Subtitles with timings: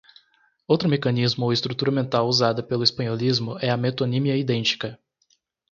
[0.67, 4.99] Outro mecanismo ou estrutura mental usada pelo espanholismo é a metonímia idêntica.